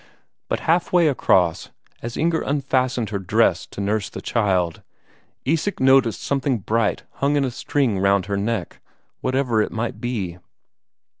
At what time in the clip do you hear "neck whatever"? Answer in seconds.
8.37-9.61